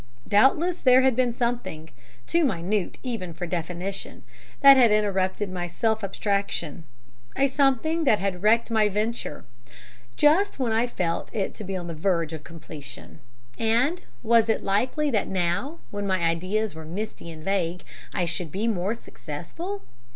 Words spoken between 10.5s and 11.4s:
when I felt